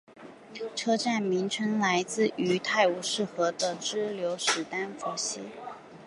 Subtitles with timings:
[0.75, 5.41] 车站名称来自于泰晤士河的支流史丹佛溪。